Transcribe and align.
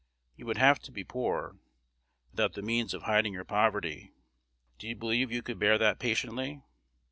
You 0.35 0.47
would 0.47 0.57
have 0.57 0.79
to 0.79 0.91
be 0.91 1.03
poor, 1.03 1.59
without 2.31 2.53
the 2.53 2.63
means 2.63 2.95
of 2.95 3.03
hiding 3.03 3.33
your 3.33 3.45
poverty. 3.45 4.15
Do 4.79 4.87
you 4.87 4.95
believe 4.95 5.31
you 5.31 5.43
could 5.43 5.59
bear 5.59 5.77
that 5.77 5.99
patiently? 5.99 6.63